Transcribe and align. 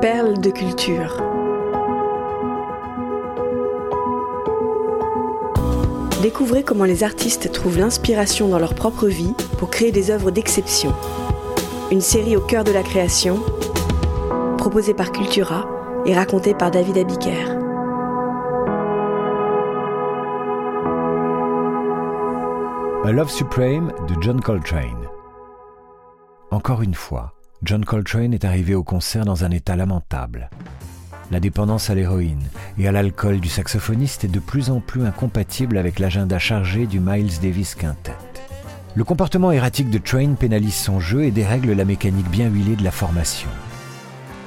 Perles 0.00 0.40
de 0.40 0.50
culture. 0.50 1.22
Découvrez 6.22 6.62
comment 6.62 6.84
les 6.84 7.04
artistes 7.04 7.52
trouvent 7.52 7.78
l'inspiration 7.78 8.48
dans 8.48 8.58
leur 8.58 8.74
propre 8.74 9.08
vie 9.08 9.34
pour 9.58 9.68
créer 9.68 9.92
des 9.92 10.10
œuvres 10.10 10.30
d'exception. 10.30 10.94
Une 11.90 12.00
série 12.00 12.34
au 12.34 12.40
cœur 12.40 12.64
de 12.64 12.72
la 12.72 12.82
création, 12.82 13.40
proposée 14.56 14.94
par 14.94 15.12
Cultura 15.12 15.68
et 16.06 16.14
racontée 16.14 16.54
par 16.54 16.70
David 16.70 16.96
Abiker. 16.96 17.50
A 23.04 23.12
Love 23.12 23.30
Supreme 23.30 23.92
de 24.08 24.14
John 24.22 24.40
Coltrane. 24.40 25.08
Encore 26.50 26.80
une 26.80 26.94
fois, 26.94 27.34
John 27.62 27.84
Coltrane 27.84 28.32
est 28.32 28.46
arrivé 28.46 28.74
au 28.74 28.82
concert 28.82 29.26
dans 29.26 29.44
un 29.44 29.50
état 29.50 29.76
lamentable. 29.76 30.48
La 31.30 31.40
dépendance 31.40 31.90
à 31.90 31.94
l'héroïne 31.94 32.48
et 32.78 32.88
à 32.88 32.92
l'alcool 32.92 33.38
du 33.38 33.50
saxophoniste 33.50 34.24
est 34.24 34.28
de 34.28 34.40
plus 34.40 34.70
en 34.70 34.80
plus 34.80 35.04
incompatible 35.04 35.76
avec 35.76 35.98
l'agenda 35.98 36.38
chargé 36.38 36.86
du 36.86 37.00
Miles 37.00 37.38
Davis 37.42 37.74
Quintet. 37.74 38.16
Le 38.94 39.04
comportement 39.04 39.52
erratique 39.52 39.90
de 39.90 39.98
Train 39.98 40.34
pénalise 40.34 40.74
son 40.74 41.00
jeu 41.00 41.24
et 41.24 41.30
dérègle 41.30 41.72
la 41.72 41.84
mécanique 41.84 42.30
bien 42.30 42.48
huilée 42.48 42.76
de 42.76 42.82
la 42.82 42.90
formation. 42.90 43.50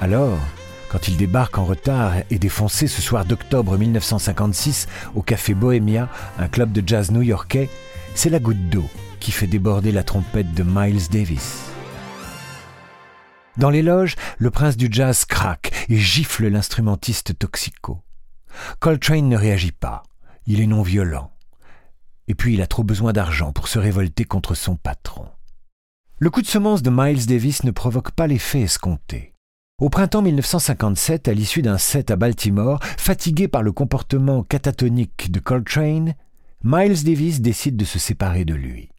Alors, 0.02 0.40
quand 0.90 1.08
il 1.08 1.16
débarque 1.16 1.59
en 1.59 1.66
retard 1.66 2.14
et 2.32 2.40
défoncé 2.40 2.88
ce 2.88 3.02
soir 3.02 3.26
d'octobre 3.26 3.78
1956 3.78 4.88
au 5.14 5.22
Café 5.22 5.54
Bohemia, 5.54 6.09
un 6.40 6.48
club 6.48 6.72
de 6.72 6.84
jazz 6.86 7.12
new-yorkais, 7.12 7.70
c'est 8.16 8.32
la 8.32 8.40
goutte 8.40 8.70
d'eau 8.70 8.90
qui 9.20 9.32
fait 9.32 9.48
déborder 9.48 9.92
la 9.92 10.04
trompette 10.04 10.54
de 10.54 10.64
Miles 10.64 11.09
Davis. 11.09 11.73
Dans 13.58 13.70
les 13.70 13.84
le 13.84 14.50
prince 14.50 14.78
du 14.78 14.88
jazz 14.90 15.26
craque 15.26 15.72
et 15.88 15.98
gifle 15.98 16.48
l'instrumentiste 16.48 17.38
toxico. 17.38 18.02
Coltrane 18.80 19.30
ne 19.30 19.38
réagit 19.38 19.72
pas, 19.72 20.02
il 20.48 20.60
est 20.60 20.68
non 20.68 20.82
violent. 20.82 21.32
Et 22.28 22.34
puis 22.34 22.56
il 22.56 22.62
a 22.64 22.68
trop 22.68 22.84
besoin 22.84 23.14
d'argent 23.14 23.52
pour 23.52 23.68
se 23.68 23.78
révolter 23.78 24.26
contre 24.26 24.56
son 24.56 24.76
patron. 24.76 25.28
Le 26.18 26.32
coup 26.32 26.42
de 26.42 26.48
semence 26.48 26.82
de 26.82 26.90
Miles 26.90 27.28
Davis 27.28 27.64
ne 27.64 27.72
provoque 27.72 28.12
pas 28.12 28.26
l'effet 28.26 28.62
escompté. 28.62 29.34
Au 29.80 29.90
printemps 29.90 30.22
1957, 30.22 31.28
à 31.28 31.34
l'issue 31.34 31.62
d'un 31.62 31.78
set 31.78 32.10
à 32.10 32.16
Baltimore, 32.16 32.80
fatigué 32.82 33.48
par 33.48 33.62
le 33.62 33.72
comportement 33.72 34.42
catatonique 34.42 35.32
de 35.32 35.40
Coltrane, 35.40 36.16
Miles 36.64 37.04
Davis 37.04 37.42
décide 37.42 37.76
de 37.76 37.86
se 37.86 38.00
séparer 38.00 38.45
de 38.45 38.56
lui. 38.56 38.90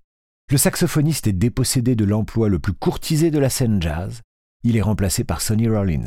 Le 0.50 0.58
saxophoniste 0.58 1.26
est 1.26 1.32
dépossédé 1.32 1.96
de 1.96 2.04
l'emploi 2.04 2.48
le 2.48 2.60
plus 2.60 2.74
courtisé 2.74 3.30
de 3.30 3.38
la 3.38 3.50
scène 3.50 3.82
jazz. 3.82 4.20
Il 4.64 4.76
est 4.76 4.82
remplacé 4.82 5.24
par 5.24 5.40
Sonny 5.40 5.68
Rollins. 5.68 6.06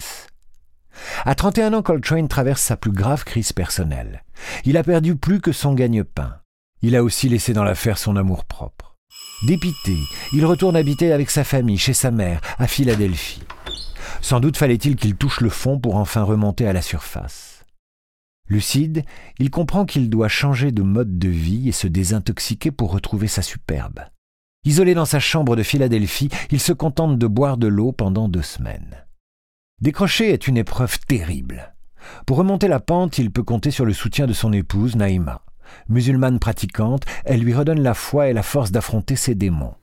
À 1.26 1.36
31 1.36 1.74
ans, 1.74 1.84
Coltrane 1.84 2.28
traverse 2.28 2.62
sa 2.62 2.76
plus 2.76 2.92
grave 2.92 3.24
crise 3.24 3.54
personnelle. 3.54 4.24
Il 4.66 4.78
a 4.78 4.84
perdu 4.84 5.16
plus 5.16 5.40
que 5.40 5.52
son 5.52 5.74
gagne-pain. 5.74 6.38
Il 6.82 6.96
a 6.96 7.04
aussi 7.04 7.30
laissé 7.30 7.54
dans 7.54 7.64
l'affaire 7.64 7.98
son 7.98 8.16
amour-propre. 8.16 8.96
Dépité, 9.46 9.98
il 10.34 10.46
retourne 10.46 10.76
habiter 10.76 11.12
avec 11.12 11.30
sa 11.30 11.44
famille, 11.44 11.78
chez 11.78 11.94
sa 11.94 12.10
mère, 12.10 12.42
à 12.58 12.68
Philadelphie. 12.68 13.44
Sans 14.22 14.40
doute 14.40 14.58
fallait-il 14.58 14.96
qu'il 14.96 15.16
touche 15.16 15.42
le 15.42 15.50
fond 15.50 15.80
pour 15.80 15.96
enfin 15.96 16.24
remonter 16.24 16.68
à 16.68 16.74
la 16.74 16.82
surface. 16.82 17.64
Lucide, 18.50 19.04
il 19.40 19.52
comprend 19.52 19.86
qu'il 19.86 20.10
doit 20.10 20.30
changer 20.30 20.72
de 20.72 20.82
mode 20.82 21.20
de 21.20 21.30
vie 21.30 21.70
et 21.70 21.74
se 21.74 21.88
désintoxiquer 21.88 22.72
pour 22.72 22.92
retrouver 22.92 23.28
sa 23.28 23.42
superbe. 23.42 24.00
Isolé 24.66 24.94
dans 24.94 25.06
sa 25.06 25.20
chambre 25.20 25.56
de 25.56 25.64
Philadelphie, 25.64 26.30
il 26.52 26.60
se 26.60 26.74
contente 26.74 27.18
de 27.18 27.28
boire 27.28 27.58
de 27.58 27.68
l'eau 27.68 27.92
pendant 27.92 28.28
deux 28.28 28.42
semaines. 28.42 29.06
Décrocher 29.82 30.34
est 30.34 30.48
une 30.48 30.58
épreuve 30.58 31.00
terrible. 31.08 31.74
Pour 32.26 32.38
remonter 32.38 32.68
la 32.68 32.80
pente, 32.80 33.18
il 33.18 33.32
peut 33.32 33.44
compter 33.44 33.72
sur 33.72 33.86
le 33.86 33.94
soutien 33.94 34.28
de 34.28 34.34
son 34.34 34.52
épouse, 34.52 34.96
Naïma. 34.96 35.42
Musulmane 35.90 36.40
pratiquante, 36.40 37.04
elle 37.26 37.42
lui 37.42 37.54
redonne 37.54 37.82
la 37.82 37.94
foi 37.94 38.30
et 38.30 38.34
la 38.34 38.44
force 38.44 38.72
d'affronter 38.72 39.16
ses 39.16 39.36
démons. 39.36 39.76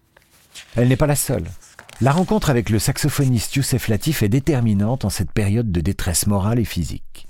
Elle 0.77 0.89
n'est 0.89 0.97
pas 0.97 1.07
la 1.07 1.17
seule. 1.17 1.45
La 2.01 2.13
rencontre 2.13 2.51
avec 2.51 2.71
le 2.71 2.79
saxophoniste 2.79 3.55
Youssef 3.55 3.89
Latif 3.89 4.23
est 4.23 4.29
déterminante 4.29 5.05
en 5.05 5.11
cette 5.11 5.31
période 5.31 5.71
de 5.71 5.81
détresse 5.81 6.27
morale 6.27 6.59
et 6.59 6.65
physique. 6.65 7.24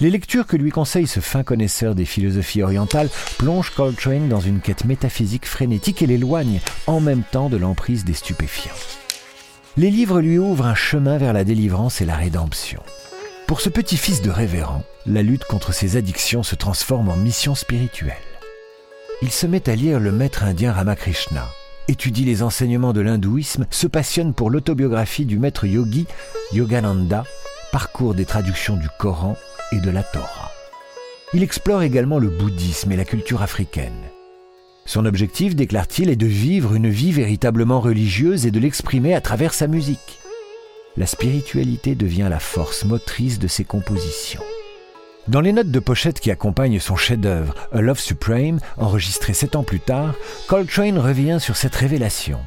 Les 0.00 0.10
lectures 0.10 0.46
que 0.46 0.56
lui 0.56 0.70
conseille 0.70 1.06
ce 1.06 1.20
fin 1.20 1.44
connaisseur 1.44 1.94
des 1.94 2.04
philosophies 2.04 2.62
orientales 2.62 3.10
plongent 3.38 3.70
Coltrane 3.70 4.28
dans 4.28 4.40
une 4.40 4.60
quête 4.60 4.84
métaphysique 4.84 5.46
frénétique 5.46 6.02
et 6.02 6.06
l'éloignent 6.06 6.60
en 6.88 6.98
même 6.98 7.22
temps 7.22 7.48
de 7.48 7.56
l'emprise 7.56 8.04
des 8.04 8.14
stupéfiants. 8.14 8.74
Les 9.76 9.90
livres 9.90 10.20
lui 10.20 10.38
ouvrent 10.38 10.66
un 10.66 10.74
chemin 10.74 11.16
vers 11.16 11.32
la 11.32 11.44
délivrance 11.44 12.00
et 12.00 12.06
la 12.06 12.16
rédemption. 12.16 12.82
Pour 13.46 13.60
ce 13.60 13.68
petit-fils 13.68 14.20
de 14.20 14.30
révérend, 14.30 14.82
la 15.06 15.22
lutte 15.22 15.44
contre 15.44 15.72
ses 15.72 15.96
addictions 15.96 16.42
se 16.42 16.56
transforme 16.56 17.08
en 17.08 17.16
mission 17.16 17.54
spirituelle. 17.54 18.16
Il 19.22 19.30
se 19.30 19.46
met 19.46 19.68
à 19.68 19.76
lire 19.76 20.00
le 20.00 20.10
maître 20.10 20.42
indien 20.42 20.72
Ramakrishna, 20.72 21.46
étudie 21.86 22.24
les 22.24 22.42
enseignements 22.42 22.92
de 22.92 23.00
l'hindouisme, 23.00 23.66
se 23.70 23.86
passionne 23.86 24.34
pour 24.34 24.50
l'autobiographie 24.50 25.24
du 25.24 25.38
maître 25.38 25.66
yogi 25.66 26.06
Yogananda, 26.52 27.24
parcourt 27.70 28.14
des 28.14 28.24
traductions 28.24 28.76
du 28.76 28.88
Coran 28.98 29.36
et 29.74 29.80
de 29.80 29.90
la 29.90 30.02
Torah. 30.02 30.50
Il 31.32 31.42
explore 31.42 31.82
également 31.82 32.18
le 32.18 32.30
bouddhisme 32.30 32.92
et 32.92 32.96
la 32.96 33.04
culture 33.04 33.42
africaine. 33.42 33.92
Son 34.86 35.06
objectif, 35.06 35.56
déclare-t-il, 35.56 36.10
est 36.10 36.16
de 36.16 36.26
vivre 36.26 36.74
une 36.74 36.88
vie 36.88 37.12
véritablement 37.12 37.80
religieuse 37.80 38.46
et 38.46 38.50
de 38.50 38.60
l'exprimer 38.60 39.14
à 39.14 39.20
travers 39.20 39.54
sa 39.54 39.66
musique. 39.66 40.20
La 40.96 41.06
spiritualité 41.06 41.94
devient 41.94 42.28
la 42.30 42.38
force 42.38 42.84
motrice 42.84 43.38
de 43.38 43.48
ses 43.48 43.64
compositions. 43.64 44.42
Dans 45.26 45.40
les 45.40 45.52
notes 45.52 45.70
de 45.70 45.80
pochette 45.80 46.20
qui 46.20 46.30
accompagnent 46.30 46.80
son 46.80 46.96
chef-d'œuvre, 46.96 47.54
A 47.72 47.80
Love 47.80 47.98
Supreme, 47.98 48.60
enregistré 48.76 49.32
sept 49.32 49.56
ans 49.56 49.64
plus 49.64 49.80
tard, 49.80 50.14
Coltrane 50.48 50.98
revient 50.98 51.38
sur 51.40 51.56
cette 51.56 51.74
révélation. 51.74 52.38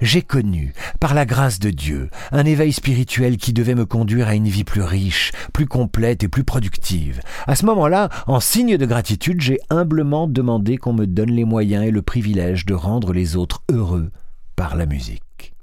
J'ai 0.00 0.22
connu, 0.22 0.74
par 1.00 1.12
la 1.12 1.26
grâce 1.26 1.58
de 1.58 1.70
Dieu, 1.70 2.08
un 2.30 2.44
éveil 2.44 2.72
spirituel 2.72 3.36
qui 3.36 3.52
devait 3.52 3.74
me 3.74 3.84
conduire 3.84 4.28
à 4.28 4.36
une 4.36 4.46
vie 4.46 4.62
plus 4.62 4.82
riche, 4.82 5.32
plus 5.52 5.66
complète 5.66 6.22
et 6.22 6.28
plus 6.28 6.44
productive. 6.44 7.20
À 7.48 7.56
ce 7.56 7.66
moment-là, 7.66 8.08
en 8.28 8.38
signe 8.38 8.76
de 8.76 8.86
gratitude, 8.86 9.40
j'ai 9.40 9.58
humblement 9.70 10.28
demandé 10.28 10.76
qu'on 10.76 10.92
me 10.92 11.06
donne 11.06 11.32
les 11.32 11.44
moyens 11.44 11.84
et 11.84 11.90
le 11.90 12.02
privilège 12.02 12.64
de 12.64 12.74
rendre 12.74 13.12
les 13.12 13.34
autres 13.34 13.64
heureux 13.72 14.10
par 14.54 14.76
la 14.76 14.86
musique. 14.86 15.54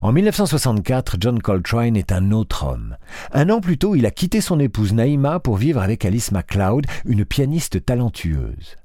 En 0.00 0.10
1964, 0.10 1.16
John 1.20 1.40
Coltrane 1.40 1.96
est 1.96 2.10
un 2.10 2.32
autre 2.32 2.64
homme. 2.66 2.96
Un 3.32 3.50
an 3.50 3.60
plus 3.60 3.78
tôt, 3.78 3.94
il 3.94 4.04
a 4.04 4.10
quitté 4.10 4.40
son 4.40 4.58
épouse 4.58 4.94
Naïma 4.94 5.38
pour 5.38 5.56
vivre 5.56 5.80
avec 5.80 6.04
Alice 6.04 6.32
MacLeod, 6.32 6.86
une 7.04 7.24
pianiste 7.24 7.84
talentueuse. 7.84 8.81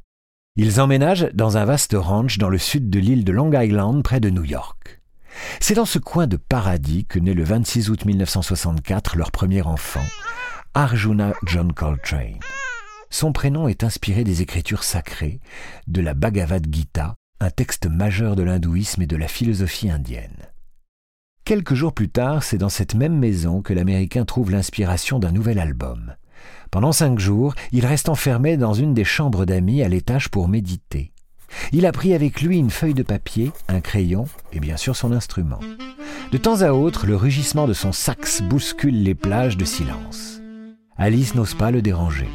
Ils 0.59 0.81
emménagent 0.81 1.29
dans 1.35 1.57
un 1.57 1.66
vaste 1.66 1.95
ranch 1.95 2.40
dans 2.40 2.50
le 2.50 2.57
sud 2.57 2.90
de 2.90 2.97
l'île 2.97 3.23
de 3.23 3.31
Long 3.31 3.51
Island, 3.53 4.01
près 4.01 4.19
de 4.19 4.31
New 4.31 4.44
York. 4.44 5.00
C'est 5.59 5.75
dans 5.75 5.85
ce 5.85 6.00
coin 6.00 6.25
de 6.25 6.35
paradis 6.35 7.06
que 7.06 7.19
naît 7.19 7.35
le 7.35 7.44
26 7.44 7.91
août 7.91 8.06
1964 8.06 9.18
leur 9.18 9.31
premier 9.31 9.62
enfant, 9.62 10.03
Arjuna 10.73 11.34
John 11.45 11.73
Coltrane. 11.73 12.40
Son 13.12 13.34
prénom 13.34 13.68
est 13.68 13.84
inspiré 13.84 14.23
des 14.23 14.41
écritures 14.41 14.84
sacrées, 14.84 15.41
de 15.85 16.01
la 16.01 16.16
Bhagavad 16.16 16.66
Gita, 16.74 17.13
un 17.39 17.51
texte 17.51 17.85
majeur 17.85 18.35
de 18.35 18.41
l'hindouisme 18.41 19.03
et 19.03 19.07
de 19.07 19.16
la 19.16 19.28
philosophie 19.28 19.91
indienne. 19.91 20.47
Quelques 21.45 21.75
jours 21.75 21.94
plus 21.94 22.09
tard, 22.09 22.41
c'est 22.41 22.57
dans 22.57 22.68
cette 22.68 22.95
même 22.95 23.16
maison 23.16 23.62
que 23.62 23.74
l'Américain 23.74 24.25
trouve 24.25 24.50
l'inspiration 24.50 25.19
d'un 25.19 25.31
nouvel 25.31 25.59
album. 25.59 26.16
Pendant 26.71 26.91
cinq 26.91 27.19
jours, 27.19 27.55
il 27.71 27.85
reste 27.85 28.09
enfermé 28.09 28.57
dans 28.57 28.73
une 28.73 28.93
des 28.93 29.03
chambres 29.03 29.45
d'amis 29.45 29.81
à 29.83 29.87
l'étage 29.87 30.29
pour 30.29 30.47
méditer. 30.47 31.11
Il 31.71 31.85
a 31.85 31.91
pris 31.91 32.13
avec 32.13 32.41
lui 32.41 32.57
une 32.57 32.69
feuille 32.69 32.93
de 32.93 33.03
papier, 33.03 33.51
un 33.67 33.81
crayon 33.81 34.25
et 34.51 34.59
bien 34.59 34.77
sûr 34.77 34.95
son 34.95 35.11
instrument. 35.11 35.59
De 36.31 36.38
temps 36.38 36.62
à 36.62 36.71
autre, 36.71 37.06
le 37.06 37.15
rugissement 37.15 37.67
de 37.67 37.73
son 37.73 37.91
sax 37.91 38.41
bouscule 38.41 39.03
les 39.03 39.15
plages 39.15 39.57
de 39.57 39.65
silence. 39.65 40.41
Alice 40.97 41.35
n'ose 41.35 41.53
pas 41.53 41.71
le 41.71 41.81
déranger. 41.81 42.27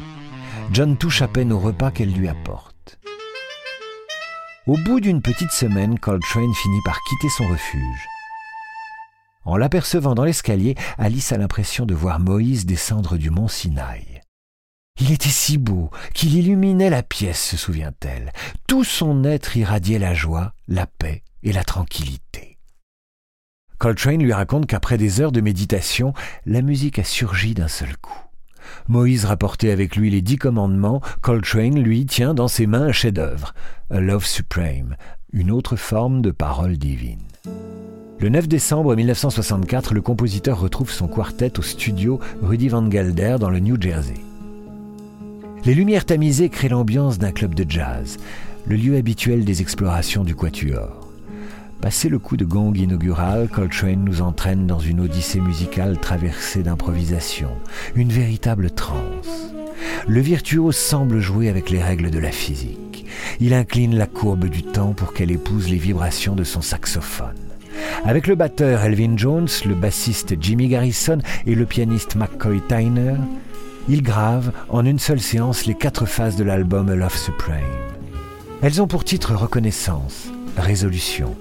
John 0.71 0.97
touche 0.97 1.21
à 1.21 1.27
peine 1.27 1.51
au 1.51 1.59
repas 1.59 1.91
qu'elle 1.91 2.11
lui 2.11 2.27
apporte. 2.27 2.99
Au 4.65 4.77
bout 4.77 4.99
d'une 4.99 5.21
petite 5.21 5.51
semaine, 5.51 5.99
Coltrane 5.99 6.53
finit 6.53 6.81
par 6.85 6.97
quitter 7.03 7.29
son 7.29 7.47
refuge. 7.47 8.07
En 9.45 9.57
l'apercevant 9.57 10.15
dans 10.15 10.23
l'escalier, 10.23 10.75
Alice 10.97 11.31
a 11.31 11.37
l'impression 11.37 11.85
de 11.85 11.93
voir 11.93 12.19
Moïse 12.19 12.65
descendre 12.65 13.17
du 13.17 13.29
mont 13.29 13.47
Sinaï. 13.47 14.21
Il 14.99 15.11
était 15.11 15.29
si 15.29 15.57
beau 15.57 15.89
qu'il 16.13 16.35
illuminait 16.35 16.89
la 16.89 17.03
pièce, 17.03 17.43
se 17.43 17.57
souvient-elle. 17.57 18.31
Tout 18.67 18.83
son 18.83 19.23
être 19.23 19.57
irradiait 19.57 19.99
la 19.99 20.13
joie, 20.13 20.53
la 20.67 20.85
paix 20.85 21.23
et 21.41 21.51
la 21.51 21.63
tranquillité. 21.63 22.57
Coltrane 23.79 24.23
lui 24.23 24.31
raconte 24.31 24.67
qu'après 24.67 24.97
des 24.97 25.19
heures 25.19 25.31
de 25.31 25.41
méditation, 25.41 26.13
la 26.45 26.61
musique 26.61 26.99
a 26.99 27.03
surgi 27.03 27.53
d'un 27.53 27.67
seul 27.67 27.97
coup. 27.97 28.13
Moïse 28.87 29.25
rapportait 29.25 29.71
avec 29.71 29.97
lui 29.97 30.09
les 30.09 30.21
dix 30.21 30.37
commandements, 30.37 31.01
Coltrane, 31.21 31.81
lui, 31.81 32.05
tient 32.05 32.33
dans 32.33 32.47
ses 32.47 32.65
mains 32.65 32.83
un 32.83 32.91
chef-d'œuvre, 32.93 33.53
A 33.89 33.99
Love 33.99 34.25
Supreme, 34.25 34.95
une 35.33 35.51
autre 35.51 35.75
forme 35.75 36.21
de 36.21 36.31
parole 36.31 36.77
divine. 36.77 37.27
Le 38.23 38.29
9 38.29 38.47
décembre 38.47 38.95
1964, 38.95 39.93
le 39.93 40.01
compositeur 40.01 40.57
retrouve 40.57 40.89
son 40.89 41.09
quartet 41.09 41.59
au 41.59 41.61
studio 41.61 42.21
Rudy 42.41 42.69
Van 42.69 42.89
Gelder 42.89 43.35
dans 43.37 43.49
le 43.49 43.59
New 43.59 43.75
Jersey. 43.77 44.13
Les 45.65 45.73
lumières 45.73 46.05
tamisées 46.05 46.47
créent 46.47 46.69
l'ambiance 46.69 47.19
d'un 47.19 47.33
club 47.33 47.53
de 47.53 47.69
jazz, 47.69 48.17
le 48.65 48.77
lieu 48.77 48.95
habituel 48.95 49.43
des 49.43 49.59
explorations 49.59 50.23
du 50.23 50.35
quatuor. 50.35 51.09
Passé 51.81 52.07
le 52.07 52.17
coup 52.17 52.37
de 52.37 52.45
gong 52.45 52.71
inaugural, 52.73 53.49
Coltrane 53.49 54.05
nous 54.05 54.21
entraîne 54.21 54.67
dans 54.67 54.79
une 54.79 55.01
odyssée 55.01 55.41
musicale 55.41 55.97
traversée 55.99 56.63
d'improvisation, 56.63 57.49
une 57.93 58.13
véritable 58.13 58.71
transe. 58.71 59.53
Le 60.07 60.21
virtuose 60.21 60.77
semble 60.77 61.19
jouer 61.19 61.49
avec 61.49 61.69
les 61.69 61.83
règles 61.83 62.09
de 62.09 62.19
la 62.19 62.31
physique. 62.31 63.05
Il 63.41 63.53
incline 63.53 63.97
la 63.97 64.07
courbe 64.07 64.45
du 64.45 64.63
temps 64.63 64.93
pour 64.93 65.13
qu'elle 65.13 65.31
épouse 65.31 65.69
les 65.69 65.75
vibrations 65.75 66.37
de 66.37 66.45
son 66.45 66.61
saxophone. 66.61 67.52
Avec 68.05 68.27
le 68.27 68.35
batteur 68.35 68.83
Elvin 68.83 69.15
Jones, 69.15 69.47
le 69.65 69.75
bassiste 69.75 70.35
Jimmy 70.39 70.67
Garrison 70.67 71.19
et 71.45 71.55
le 71.55 71.65
pianiste 71.65 72.15
McCoy 72.15 72.61
Tyner, 72.67 73.15
il 73.89 74.01
grave 74.01 74.51
en 74.69 74.85
une 74.85 74.99
seule 74.99 75.19
séance 75.19 75.65
les 75.65 75.75
quatre 75.75 76.05
phases 76.05 76.35
de 76.35 76.43
l'album 76.43 76.93
Love 76.93 77.17
Supreme. 77.17 77.63
Elles 78.61 78.81
ont 78.81 78.87
pour 78.87 79.03
titre 79.03 79.35
Reconnaissance, 79.35 80.29
Résolution, 80.57 81.35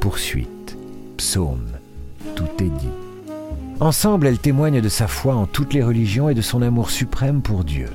poursuite, 0.00 0.76
psaume, 1.16 1.66
tout 2.36 2.44
est 2.60 2.78
dit. 2.78 2.88
Ensemble, 3.80 4.26
elles 4.26 4.38
témoignent 4.38 4.80
de 4.80 4.88
sa 4.88 5.08
foi 5.08 5.34
en 5.34 5.46
toutes 5.46 5.72
les 5.72 5.82
religions 5.82 6.28
et 6.28 6.34
de 6.34 6.42
son 6.42 6.62
amour 6.62 6.90
suprême 6.90 7.42
pour 7.42 7.64
Dieu. 7.64 7.88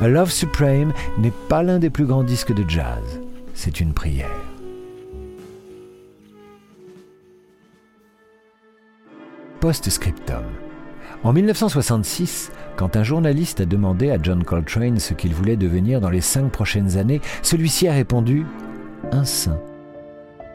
A 0.00 0.08
Love 0.08 0.30
Supreme 0.30 0.92
n'est 1.18 1.32
pas 1.48 1.62
l'un 1.62 1.78
des 1.78 1.90
plus 1.90 2.06
grands 2.06 2.22
disques 2.22 2.54
de 2.54 2.68
jazz, 2.68 3.20
c'est 3.54 3.80
une 3.80 3.92
prière. 3.92 4.49
Post-scriptum. 9.60 10.44
En 11.22 11.32
1966, 11.32 12.50
quand 12.76 12.96
un 12.96 13.02
journaliste 13.02 13.60
a 13.60 13.66
demandé 13.66 14.10
à 14.10 14.18
John 14.20 14.42
Coltrane 14.42 14.98
ce 14.98 15.12
qu'il 15.14 15.34
voulait 15.34 15.56
devenir 15.56 16.00
dans 16.00 16.10
les 16.10 16.22
cinq 16.22 16.50
prochaines 16.50 16.96
années, 16.96 17.20
celui-ci 17.42 17.86
a 17.88 17.92
répondu 17.92 18.46
Un 19.12 19.24
saint 19.24 19.60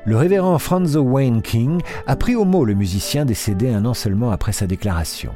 le 0.08 0.18
révérend 0.18 0.60
Franzo 0.60 1.02
Wayne 1.02 1.42
King 1.42 1.82
a 2.06 2.16
pris 2.16 2.36
au 2.36 2.46
mot 2.46 2.64
le 2.64 2.76
musicien 2.76 3.26
décédé 3.26 3.74
un 3.74 3.86
an 3.86 3.96
seulement 3.96 4.30
après 4.30 4.52
sa 4.52 4.68
déclaration. 4.68 5.34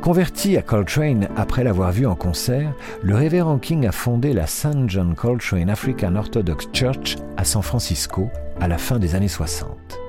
Converti 0.00 0.56
à 0.56 0.62
Coltrane 0.62 1.28
après 1.36 1.62
l'avoir 1.62 1.92
vu 1.92 2.06
en 2.06 2.14
concert, 2.14 2.72
le 3.02 3.14
révérend 3.14 3.58
King 3.58 3.86
a 3.86 3.92
fondé 3.92 4.32
la 4.32 4.46
St. 4.46 4.88
John 4.88 5.14
Coltrane 5.14 5.68
African 5.68 6.16
Orthodox 6.16 6.68
Church 6.72 7.16
à 7.36 7.44
San 7.44 7.60
Francisco 7.60 8.30
à 8.60 8.66
la 8.66 8.78
fin 8.78 8.98
des 8.98 9.14
années 9.14 9.28
60. 9.28 10.05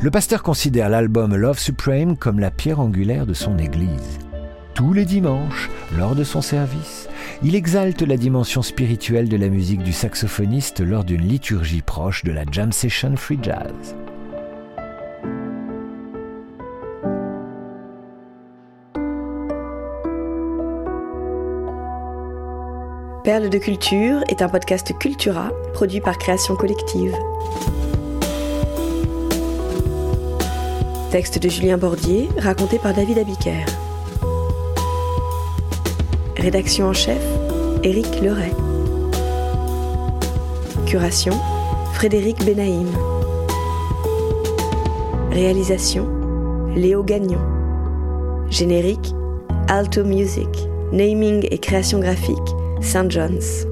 Le 0.00 0.10
pasteur 0.10 0.42
considère 0.42 0.88
l'album 0.88 1.34
Love 1.34 1.58
Supreme 1.58 2.16
comme 2.16 2.38
la 2.38 2.50
pierre 2.50 2.80
angulaire 2.80 3.26
de 3.26 3.34
son 3.34 3.58
église. 3.58 4.18
Tous 4.74 4.92
les 4.92 5.06
dimanches, 5.06 5.70
lors 5.96 6.14
de 6.14 6.22
son 6.22 6.42
service, 6.42 7.08
il 7.42 7.54
exalte 7.54 8.02
la 8.02 8.16
dimension 8.16 8.60
spirituelle 8.62 9.28
de 9.28 9.36
la 9.36 9.48
musique 9.48 9.82
du 9.82 9.92
saxophoniste 9.92 10.80
lors 10.80 11.04
d'une 11.04 11.26
liturgie 11.26 11.82
proche 11.82 12.24
de 12.24 12.32
la 12.32 12.44
jam 12.50 12.72
session 12.72 13.16
free 13.16 13.38
jazz. 13.42 13.96
Perle 23.24 23.50
de 23.50 23.58
culture 23.58 24.22
est 24.28 24.40
un 24.40 24.48
podcast 24.48 24.96
Cultura 24.98 25.50
produit 25.72 26.00
par 26.00 26.16
Création 26.16 26.54
Collective. 26.54 27.12
Texte 31.16 31.38
de 31.38 31.48
Julien 31.48 31.78
Bordier, 31.78 32.28
raconté 32.36 32.78
par 32.78 32.92
David 32.92 33.16
Abiker. 33.16 33.64
Rédaction 36.36 36.88
en 36.88 36.92
chef, 36.92 37.22
Éric 37.82 38.20
Leray. 38.20 38.52
Curation, 40.84 41.32
Frédéric 41.94 42.44
Benaïm. 42.44 42.88
Réalisation, 45.30 46.06
Léo 46.76 47.02
Gagnon. 47.02 47.40
Générique, 48.50 49.14
Alto 49.68 50.04
Music. 50.04 50.68
Naming 50.92 51.48
et 51.50 51.56
création 51.56 51.98
graphique, 51.98 52.36
St. 52.82 53.10
John's. 53.10 53.66